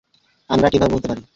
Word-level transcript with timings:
আমরা 0.49 0.67
কিভাবে 0.69 0.91
ভুলতে 0.93 1.07
পারি? 1.07 1.21